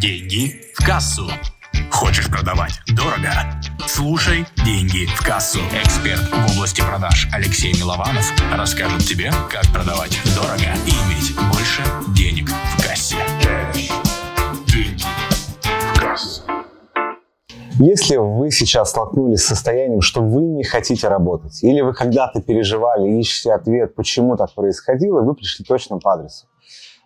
[0.00, 1.30] Деньги в кассу.
[1.90, 3.30] Хочешь продавать дорого?
[3.86, 5.60] Слушай «Деньги в кассу».
[5.72, 12.48] Эксперт в области продаж Алексей Милованов расскажет тебе, как продавать дорого и иметь больше денег
[12.48, 13.16] в кассе.
[14.66, 15.04] Деньги
[15.62, 16.42] в кассу.
[17.78, 23.20] Если вы сейчас столкнулись с состоянием, что вы не хотите работать, или вы когда-то переживали
[23.20, 26.46] ищете ответ, почему так происходило, вы пришли точно по адресу.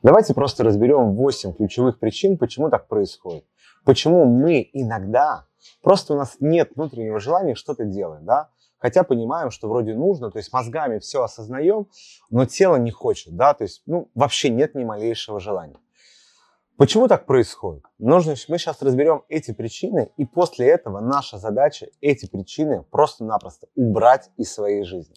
[0.03, 3.45] Давайте просто разберем 8 ключевых причин, почему так происходит.
[3.85, 5.47] Почему мы иногда,
[5.83, 8.51] просто у нас нет внутреннего желания что-то делать, да?
[8.79, 11.89] Хотя понимаем, что вроде нужно, то есть мозгами все осознаем,
[12.31, 15.79] но тело не хочет, да, то есть, ну, вообще нет ни малейшего желания.
[16.77, 17.83] Почему так происходит?
[17.99, 24.31] Нужно, мы сейчас разберем эти причины, и после этого наша задача эти причины просто-напросто убрать
[24.37, 25.17] из своей жизни.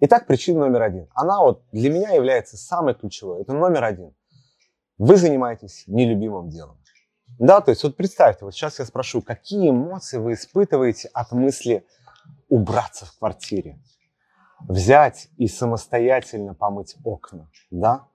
[0.00, 1.08] Итак, причина номер один.
[1.14, 3.42] Она вот для меня является самой ключевой.
[3.42, 4.14] Это номер один.
[4.98, 6.78] Вы занимаетесь нелюбимым делом.
[7.38, 11.84] Да, то есть вот представьте, вот сейчас я спрошу, какие эмоции вы испытываете от мысли
[12.48, 13.80] убраться в квартире,
[14.60, 18.06] взять и самостоятельно помыть окна, да,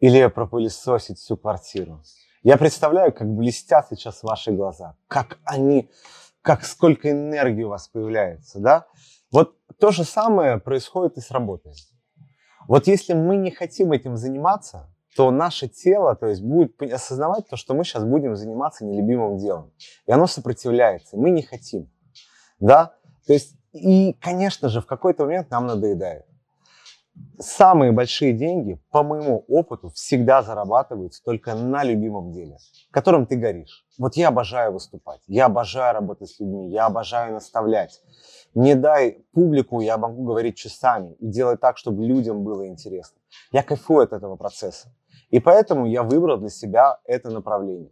[0.00, 2.02] или пропылесосить всю квартиру.
[2.42, 5.90] Я представляю, как блестят сейчас ваши глаза, как они,
[6.42, 8.86] как сколько энергии у вас появляется, да.
[9.30, 11.72] Вот то же самое происходит и с работой.
[12.68, 17.56] Вот если мы не хотим этим заниматься, то наше тело то есть, будет осознавать то,
[17.56, 19.72] что мы сейчас будем заниматься нелюбимым делом.
[20.06, 21.16] И оно сопротивляется.
[21.16, 21.90] Мы не хотим.
[22.58, 22.94] Да?
[23.26, 26.24] То есть, и, конечно же, в какой-то момент нам надоедает.
[27.38, 32.56] Самые большие деньги, по моему опыту, всегда зарабатываются только на любимом деле,
[32.90, 33.86] которым ты горишь.
[33.98, 38.00] Вот я обожаю выступать, я обожаю работать с людьми, я обожаю наставлять.
[38.54, 43.18] Не дай публику, я могу говорить часами и делать так, чтобы людям было интересно.
[43.52, 44.88] Я кайфую от этого процесса.
[45.30, 47.90] И поэтому я выбрал для себя это направление.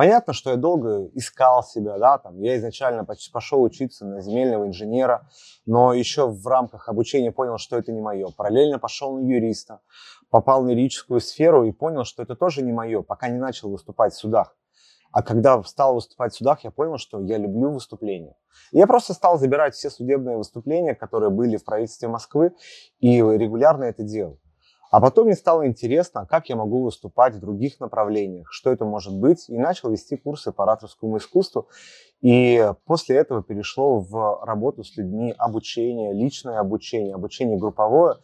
[0.00, 5.28] Понятно, что я долго искал себя, да, там, я изначально пошел учиться на земельного инженера,
[5.66, 8.28] но еще в рамках обучения понял, что это не мое.
[8.34, 9.80] Параллельно пошел на юриста,
[10.30, 14.14] попал в юридическую сферу и понял, что это тоже не мое, пока не начал выступать
[14.14, 14.56] в судах.
[15.12, 18.38] А когда стал выступать в судах, я понял, что я люблю выступления.
[18.72, 22.54] Я просто стал забирать все судебные выступления, которые были в правительстве Москвы,
[23.00, 24.40] и регулярно это делал.
[24.90, 29.16] А потом мне стало интересно, как я могу выступать в других направлениях, что это может
[29.16, 31.68] быть, и начал вести курсы по ораторскому искусству.
[32.20, 38.16] И после этого перешло в работу с людьми, обучение, личное обучение, обучение групповое.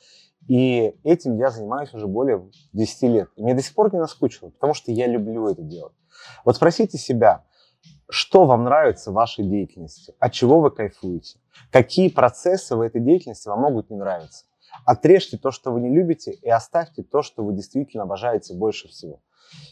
[0.49, 3.29] И этим я занимаюсь уже более 10 лет.
[3.37, 5.95] И мне до сих пор не наскучило, потому что я люблю это делать.
[6.45, 7.45] Вот спросите себя,
[8.09, 11.39] что вам нравится в вашей деятельности, от чего вы кайфуете,
[11.71, 14.45] какие процессы в этой деятельности вам могут не нравиться.
[14.85, 19.21] Отрежьте то, что вы не любите, и оставьте то, что вы действительно обожаете больше всего.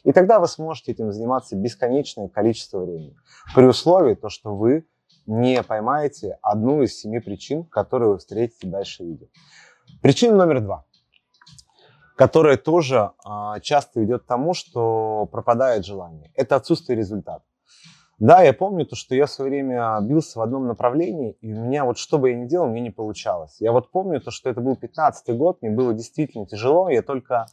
[0.04, 3.16] И тогда вы сможете этим заниматься бесконечное количество времени.
[3.54, 4.86] При условии, то, что вы
[5.26, 9.26] не поймаете одну из семи причин, которые вы встретите дальше в видео.
[10.02, 10.84] Причина номер два,
[12.16, 16.30] которая тоже э, часто ведет к тому, что пропадает желание.
[16.34, 17.44] Это отсутствие результата.
[18.18, 21.64] Да, я помню то, что я в свое время бился в одном направлении, и у
[21.64, 23.56] меня вот что бы я ни делал, мне не получалось.
[23.58, 27.46] Я вот помню то, что это был 15 год, мне было действительно тяжело, я только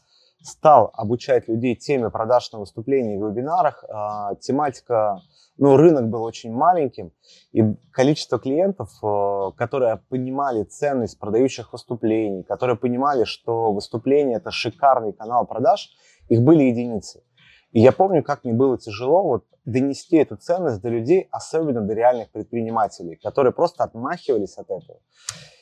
[0.43, 3.83] стал обучать людей теме продаж на выступлениях и вебинарах.
[3.89, 5.21] А, тематика,
[5.57, 7.11] ну, рынок был очень маленьким,
[7.51, 15.13] и количество клиентов, э, которые понимали ценность продающих выступлений, которые понимали, что выступление– это шикарный
[15.13, 15.89] канал продаж,
[16.29, 17.23] их были единицы.
[17.71, 21.93] И я помню, как мне было тяжело вот донести эту ценность до людей, особенно до
[21.93, 24.99] реальных предпринимателей, которые просто отмахивались от этого.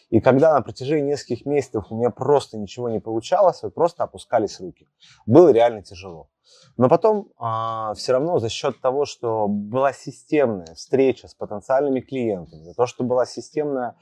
[0.09, 4.59] И когда на протяжении нескольких месяцев у меня просто ничего не получалось, вот просто опускались
[4.59, 4.88] руки.
[5.28, 6.30] Было реально тяжело.
[6.78, 12.00] Но потом э, а, все равно за счет того, что была системная встреча с потенциальными
[12.00, 13.96] клиентами, за то, что была системная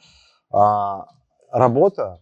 [0.53, 0.57] э,
[1.51, 2.22] работа,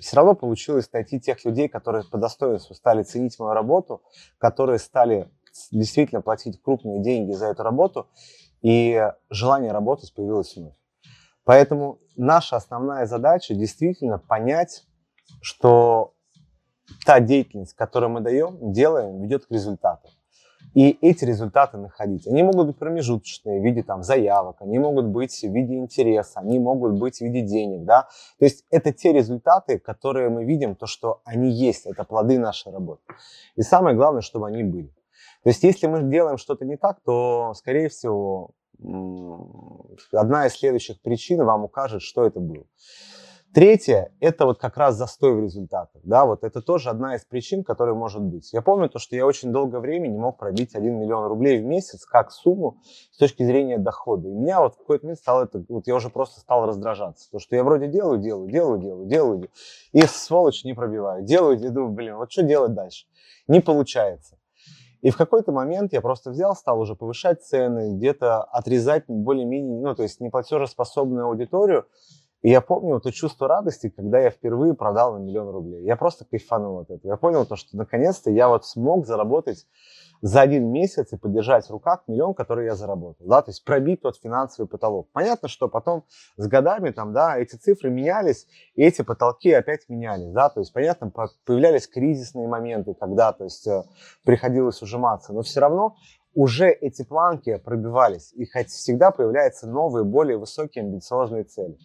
[0.00, 4.02] все равно получилось найти тех людей, которые по достоинству стали ценить мою работу,
[4.38, 5.30] которые стали
[5.70, 8.08] действительно платить крупные деньги за эту работу,
[8.62, 10.74] и желание работать появилось вновь.
[11.44, 14.84] Поэтому наша основная задача действительно понять,
[15.40, 16.14] что
[17.06, 20.08] та деятельность, которую мы даем, делаем, ведет к результату
[20.74, 22.26] и эти результаты находить.
[22.26, 26.58] Они могут быть промежуточные в виде там, заявок, они могут быть в виде интереса, они
[26.58, 27.84] могут быть в виде денег.
[27.84, 28.08] Да?
[28.38, 32.72] То есть это те результаты, которые мы видим, то, что они есть, это плоды нашей
[32.72, 33.02] работы.
[33.56, 34.92] И самое главное, чтобы они были.
[35.42, 38.50] То есть если мы делаем что-то не так, то, скорее всего,
[40.12, 42.64] одна из следующих причин вам укажет, что это было.
[43.54, 46.02] Третье– это вот как раз застой в результатах.
[46.04, 48.52] Да, вот это тоже одна из причин, которая может быть.
[48.52, 51.64] Я помню то, что я очень долгое время не мог пробить 1 миллион рублей в
[51.64, 52.78] месяц как сумму
[53.10, 54.28] с точки зрения дохода.
[54.28, 57.30] И меня вот в какой-то момент стало это, вот я уже просто стал раздражаться.
[57.30, 59.50] То, что я вроде делаю, делаю, делаю, делаю, делаю,
[59.92, 61.24] и сволочь не пробиваю.
[61.24, 63.06] Делаю, и думаю, блин, вот что делать дальше?
[63.46, 64.36] Не получается.
[65.00, 69.94] И в какой-то момент я просто взял, стал уже повышать цены, где-то отрезать более-менее, ну,
[69.94, 71.86] то есть неплатежеспособную аудиторию,
[72.42, 75.84] и я помню вот это чувство радости, когда я впервые продал на миллион рублей.
[75.84, 77.10] Я просто кайфанул от этого.
[77.10, 79.66] Я понял то, что наконец-то я вот смог заработать
[80.20, 84.02] за один месяц и поддержать в руках миллион, который я заработал, да, то есть пробить
[84.02, 85.08] тот финансовый потолок.
[85.12, 86.04] Понятно, что потом
[86.36, 90.72] с годами там, да, эти цифры менялись, и эти потолки опять менялись, да, то есть,
[90.72, 91.12] понятно,
[91.44, 93.84] появлялись кризисные моменты, когда, то есть, э,
[94.24, 95.96] приходилось ужиматься, но все равно
[96.34, 101.78] уже эти планки пробивались, и хоть всегда появляются новые, более высокие амбициозные цели.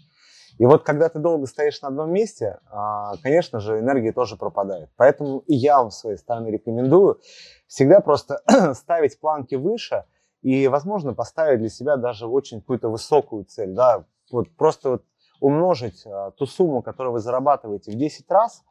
[0.59, 4.89] И вот когда ты долго стоишь на одном месте, а, конечно же, энергия тоже пропадает.
[4.97, 7.19] Поэтому и я вам, с своей стороны, рекомендую
[7.67, 8.41] всегда просто
[8.73, 10.05] ставить планки выше
[10.41, 13.73] и, возможно, поставить для себя даже очень какую-то высокую цель.
[13.73, 14.05] Да?
[14.31, 15.03] Вот просто вот
[15.39, 18.63] умножить а, ту сумму, которую вы зарабатываете в 10 раз,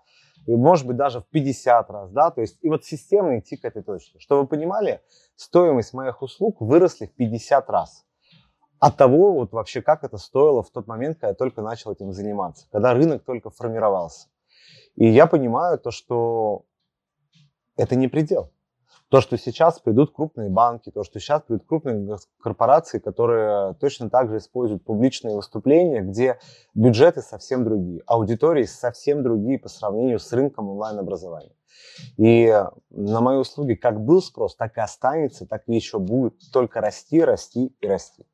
[0.47, 3.65] и, может быть, даже в 50 раз, да, то есть, и вот системно идти к
[3.65, 4.19] этой точке.
[4.19, 5.01] Чтобы вы понимали,
[5.37, 8.05] стоимость моих услуг выросли в 50 раз
[8.83, 12.13] от того, вот вообще, как это стоило в тот момент, когда я только начал этим
[12.13, 14.27] заниматься, когда рынок только формировался.
[14.97, 16.65] И я понимаю то, что
[17.77, 18.51] это не предел.
[19.13, 24.31] То, что сейчас придут крупные банки, то, что сейчас придут крупные корпорации, которые точно так
[24.31, 26.39] же используют публичные выступления, где
[26.73, 31.53] бюджеты совсем другие, аудитории совсем другие по сравнению с рынком онлайн-образования.
[32.17, 36.81] И на мои услуги как был спрос, так и останется, так и еще будет только
[36.81, 38.25] расти, расти и расти.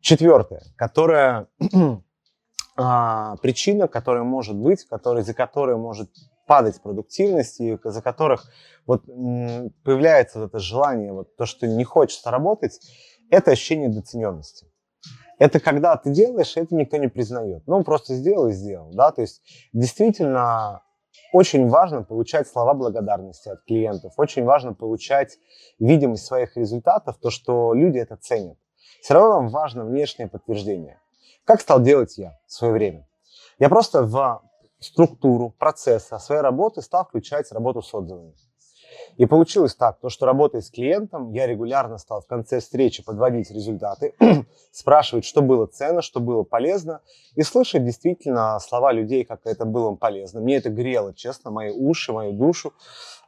[0.00, 1.48] Четвертое, которая
[2.76, 6.08] причина, которая может быть, которая, за которой может
[6.48, 8.50] падать продуктивность, и за которых
[8.86, 12.80] вот появляется вот это желание, вот то, что не хочется работать,
[13.30, 14.66] это ощущение доцененности.
[15.38, 17.62] Это когда ты делаешь, это никто не признает.
[17.68, 19.42] Ну, просто сделал и сделал, да, то есть
[19.72, 20.82] действительно
[21.32, 25.38] очень важно получать слова благодарности от клиентов, очень важно получать
[25.78, 28.56] видимость своих результатов, то, что люди это ценят.
[29.02, 30.98] Все равно вам важно внешнее подтверждение.
[31.44, 33.06] Как стал делать я в свое время?
[33.58, 34.47] Я просто в
[34.80, 38.34] структуру процесса своей работы стал включать работу с отзывами.
[39.16, 43.50] И получилось так, то, что работая с клиентом, я регулярно стал в конце встречи подводить
[43.50, 44.14] результаты,
[44.70, 47.00] спрашивать, что было ценно, что было полезно,
[47.34, 50.40] и слышать действительно слова людей, как это было полезно.
[50.40, 52.72] Мне это грело, честно, мои уши, мою душу.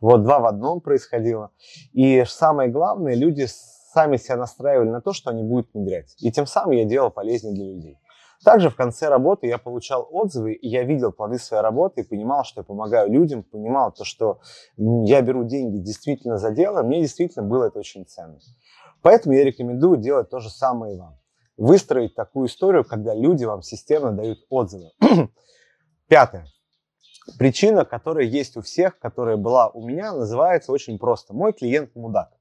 [0.01, 1.51] Вот два в одном происходило.
[1.93, 3.47] И самое главное, люди
[3.93, 6.15] сами себя настраивали на то, что они будут внедрять.
[6.21, 7.99] И тем самым я делал полезнее для людей.
[8.45, 12.45] Также в конце работы я получал отзывы, и я видел плоды своей работы, и понимал,
[12.45, 14.41] что я помогаю людям, понимал то, что
[14.79, 18.39] я беру деньги действительно за дело, мне действительно было это очень ценно.
[19.03, 21.19] Поэтому я рекомендую делать то же самое и вам.
[21.59, 24.91] Выстроить такую историю, когда люди вам системно дают отзывы.
[26.09, 26.47] Пятое.
[27.39, 31.35] Причина, которая есть у всех, которая была у меня, называется очень просто.
[31.35, 32.40] Мой клиент мудак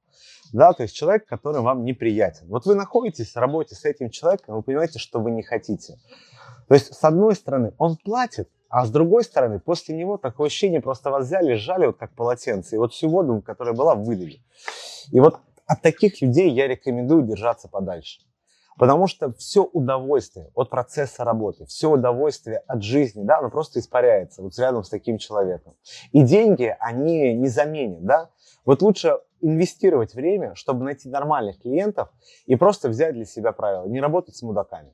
[0.51, 2.47] да, то есть человек, который вам неприятен.
[2.47, 5.97] Вот вы находитесь в работе с этим человеком, вы понимаете, что вы не хотите.
[6.67, 10.81] То есть, с одной стороны, он платит, а с другой стороны, после него такое ощущение,
[10.81, 14.43] просто вас взяли, сжали вот как полотенце, и вот всю воду, которая была, вылили.
[15.11, 18.21] И вот от таких людей я рекомендую держаться подальше.
[18.77, 24.41] Потому что все удовольствие от процесса работы, все удовольствие от жизни, да, оно просто испаряется
[24.41, 25.75] вот рядом с таким человеком.
[26.13, 28.29] И деньги, они не заменят, да.
[28.63, 32.09] Вот лучше инвестировать время, чтобы найти нормальных клиентов
[32.45, 34.93] и просто взять для себя правила, не работать с мудаками.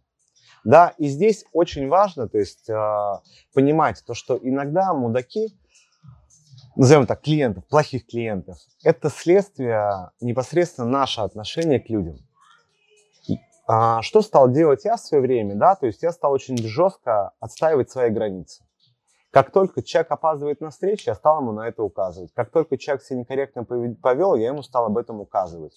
[0.64, 3.14] Да, и здесь очень важно, то есть э,
[3.54, 5.56] понимать то, что иногда мудаки,
[6.76, 12.18] назовем так, клиентов, плохих клиентов, это следствие непосредственно наше отношение к людям.
[13.68, 17.32] А, что стал делать я в свое время, да, то есть я стал очень жестко
[17.40, 18.65] отстаивать свои границы.
[19.36, 22.32] Как только человек опаздывает на встречу, я стал ему на это указывать.
[22.34, 25.74] Как только человек себя некорректно повел, я ему стал об этом указывать.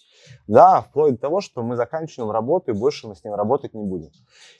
[0.46, 3.82] Да, вплоть до того, что мы заканчиваем работу и больше мы с ним работать не
[3.82, 4.10] будем.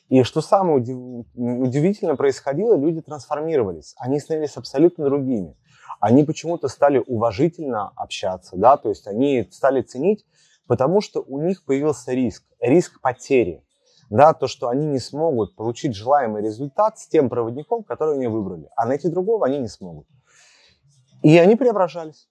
[0.09, 0.97] И что самое удив...
[1.37, 3.95] удивительно происходило, люди трансформировались.
[3.99, 5.57] Они становились абсолютно другими.
[6.01, 10.27] Они почему-то стали уважительно общаться, да, то есть они стали ценить,
[10.67, 13.63] потому что у них появился риск, риск потери
[14.11, 18.69] да, то, что они не смогут получить желаемый результат с тем проводником, который они выбрали,
[18.77, 20.07] а найти другого они не смогут.
[21.23, 22.29] И они преображались.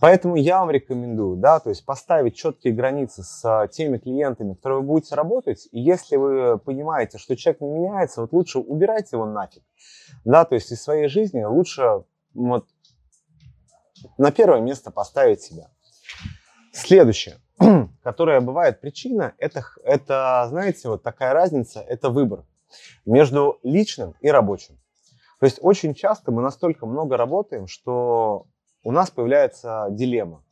[0.00, 4.86] Поэтому я вам рекомендую, да, то есть поставить четкие границы с теми клиентами, которые вы
[4.86, 9.62] будете работать, и если вы понимаете, что человек не меняется, вот лучше убирайте его нафиг,
[10.24, 12.04] да, то есть из своей жизни лучше
[12.34, 12.66] вот
[14.16, 15.68] на первое место поставить себя.
[16.72, 17.36] Следующее,
[18.02, 22.44] которая бывает причина, это, это, знаете, вот такая разница, это выбор
[23.04, 24.78] между личным и рабочим.
[25.40, 28.46] То есть очень часто мы настолько много работаем, что
[28.82, 30.42] у нас появляется дилемма.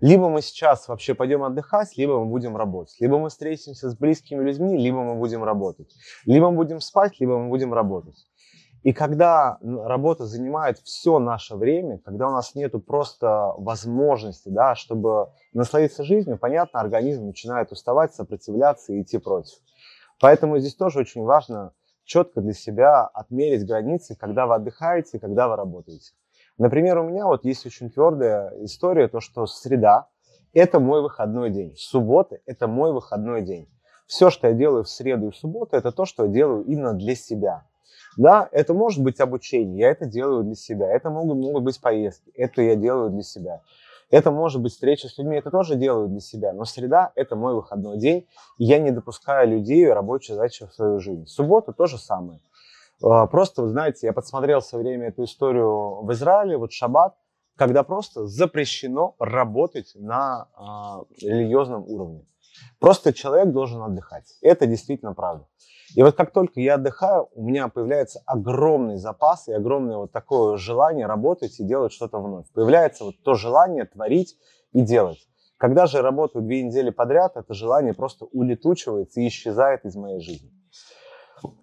[0.00, 2.96] Либо мы сейчас вообще пойдем отдыхать, либо мы будем работать.
[3.00, 5.94] Либо мы встретимся с близкими людьми, либо мы будем работать.
[6.26, 8.26] Либо мы будем спать, либо мы будем работать.
[8.86, 15.32] И когда работа занимает все наше время, когда у нас нет просто возможности, да, чтобы
[15.52, 19.58] насладиться жизнью, понятно, организм начинает уставать, сопротивляться и идти против.
[20.20, 21.72] Поэтому здесь тоже очень важно
[22.04, 26.12] четко для себя отмерить границы, когда вы отдыхаете, когда вы работаете.
[26.56, 30.06] Например, у меня вот есть очень твердая история, то, что среда–
[30.52, 33.68] это мой выходной день, суббота– это мой выходной день.
[34.06, 36.92] Все, что я делаю в среду и в субботу, это то, что я делаю именно
[36.92, 37.64] для себя.
[38.16, 40.88] Да, это может быть обучение, я это делаю для себя.
[40.88, 43.60] Это могут, могут быть поездки, это я делаю для себя.
[44.10, 46.52] Это может быть встреча с людьми, это тоже делаю для себя.
[46.52, 50.72] Но среда– это мой выходной день, и я не допускаю людей и рабочие задачи в
[50.72, 51.26] свою жизнь.
[51.26, 52.38] Суббота– то же самое.
[53.02, 57.16] А, просто, вы знаете, я подсмотрел в свое время эту историю в Израиле, вот шаббат,
[57.56, 62.24] когда просто запрещено работать на э, религиозном уровне.
[62.78, 64.36] Просто человек должен отдыхать.
[64.42, 65.46] Это действительно правда.
[65.94, 70.56] И вот как только я отдыхаю, у меня появляется огромный запас и огромное вот такое
[70.56, 72.50] желание работать и делать что-то вновь.
[72.52, 74.36] Появляется вот то желание творить
[74.72, 75.18] и делать.
[75.58, 80.20] Когда же я работаю две недели подряд, это желание просто улетучивается и исчезает из моей
[80.20, 80.50] жизни.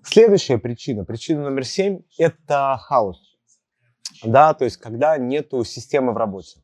[0.04, 3.20] Следующая причина, причина номер семь, это хаос.
[4.24, 6.62] Да, то есть когда нету системы в работе.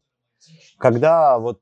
[0.78, 1.62] Когда вот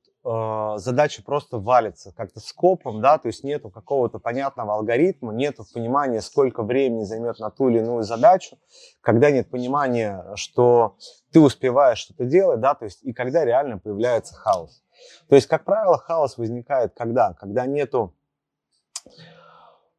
[0.78, 6.64] задача просто валится как-то скопом, да, то есть нету какого-то понятного алгоритма, нету понимания, сколько
[6.64, 8.58] времени займет на ту или иную задачу,
[9.02, 10.98] когда нет понимания, что
[11.32, 14.84] ты успеваешь что-то делать, да, то есть и когда реально появляется хаос.
[15.30, 17.34] То есть, как правило, хаос возникает когда?
[17.34, 18.14] Когда нету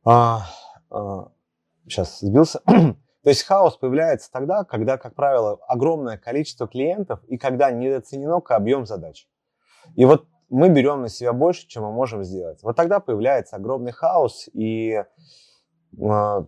[0.04, 0.46] а,
[0.90, 1.28] а,
[1.84, 2.60] сейчас сбился.
[2.66, 8.86] То есть хаос появляется тогда, когда, как правило, огромное количество клиентов и когда недооценено объем
[8.86, 9.26] задач.
[9.96, 12.62] И вот мы берем на себя больше, чем мы можем сделать.
[12.62, 15.04] Вот тогда появляется огромный хаос, и э,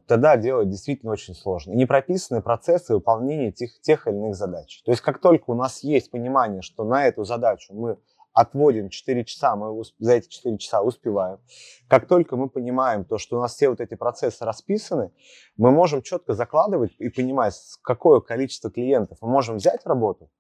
[0.07, 1.73] тогда делать действительно очень сложно.
[1.73, 4.83] И не прописаны процессы выполнения тех, тех или иных задач.
[4.85, 7.99] То есть как только у нас есть понимание, что на эту задачу мы
[8.33, 11.39] отводим 4 часа, мы за эти 4 часа успеваем.
[11.89, 15.13] Как только мы понимаем то, что у нас все вот эти процессы расписаны,
[15.57, 20.31] мы можем четко закладывать и понимать, какое количество клиентов мы можем взять в работу,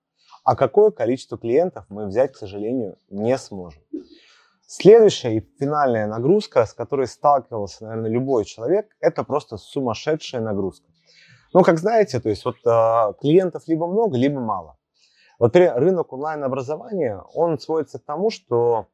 [0.44, 3.82] а какое количество клиентов мы взять, к сожалению, не сможем.
[4.66, 10.86] Следующая и финальная нагрузка, с которой сталкивался, наверное, любой человек, это просто сумасшедшая нагрузка.
[11.52, 14.76] Ну, как знаете, то есть вот э, клиентов либо много, либо мало.
[15.40, 18.86] Вот рынок онлайн-образования, он сводится к тому, что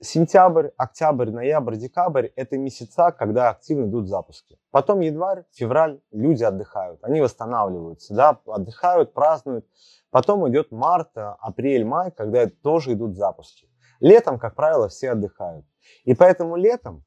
[0.00, 4.58] сентябрь, октябрь, ноябрь, декабрь– это месяца, когда активно идут запуски.
[4.70, 9.66] Потом январь, февраль, люди отдыхают, они восстанавливаются, да, отдыхают, празднуют.
[10.10, 13.68] Потом идет март, апрель, май, когда тоже идут запуски.
[14.00, 15.64] Летом, как правило, все отдыхают.
[16.04, 17.04] И поэтому летом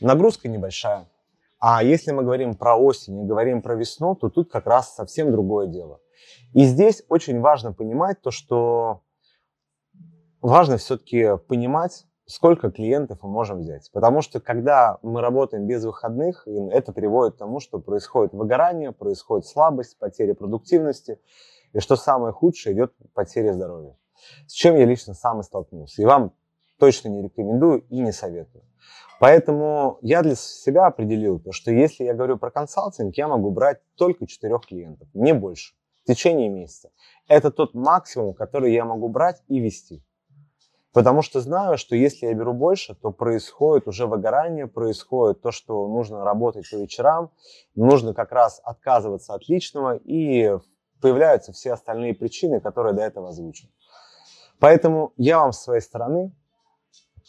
[0.00, 1.08] нагрузка небольшая.
[1.58, 5.32] А если мы говорим про осень и говорим про весну, то тут как раз совсем
[5.32, 6.00] другое дело.
[6.52, 9.03] И здесь очень важно понимать то, что
[10.44, 13.90] важно все-таки понимать, сколько клиентов мы можем взять.
[13.92, 19.46] Потому что когда мы работаем без выходных, это приводит к тому, что происходит выгорание, происходит
[19.46, 21.18] слабость, потеря продуктивности.
[21.72, 23.96] И что самое худшее, идет потеря здоровья.
[24.46, 26.00] С чем я лично сам и столкнулся.
[26.00, 26.32] И вам
[26.78, 28.64] точно не рекомендую и не советую.
[29.20, 33.80] Поэтому я для себя определил, то, что если я говорю про консалтинг, я могу брать
[33.96, 36.90] только четырех клиентов, не больше в течение месяца.
[37.28, 40.04] Это тот максимум, который я могу брать и вести.
[40.94, 45.88] Потому что знаю, что если я беру больше, то происходит уже выгорание, происходит то, что
[45.88, 47.32] нужно работать по вечерам,
[47.74, 50.56] нужно как раз отказываться от личного, и
[51.00, 53.68] появляются все остальные причины, которые до этого озвучил.
[54.60, 56.32] Поэтому я вам с своей стороны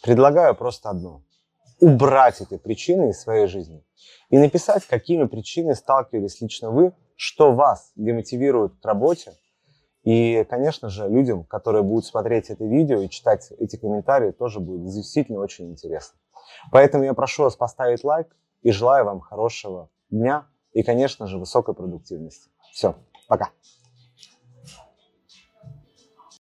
[0.00, 1.22] предлагаю просто одно.
[1.80, 3.84] Убрать эти причины из своей жизни
[4.30, 9.32] и написать, какими причинами сталкивались лично вы что вас демотивирует к работе.
[10.06, 14.84] И, конечно же, людям, которые будут смотреть это видео и читать эти комментарии, тоже будет
[14.84, 16.16] действительно очень интересно.
[16.70, 18.28] Поэтому я прошу вас поставить лайк
[18.62, 22.48] и желаю вам хорошего дня и, конечно же, высокой продуктивности.
[22.70, 22.94] Все,
[23.26, 23.50] пока.